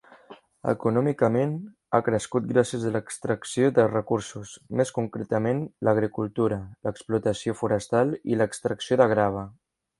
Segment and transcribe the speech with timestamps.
[0.71, 1.51] Econòmicament,
[1.97, 9.11] ha crescut gràcies a l'extracció de recursos, més concretament l'agricultura, l'explotació forestal i l'extracció de
[9.17, 9.49] grava.